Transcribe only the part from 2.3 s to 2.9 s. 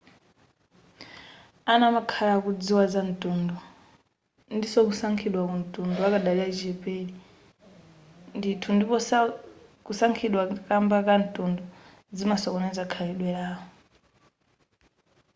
akudziwa